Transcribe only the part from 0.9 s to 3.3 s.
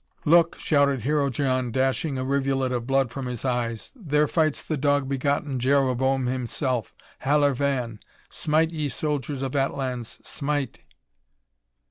Hero John, dashing a rivulet of blood from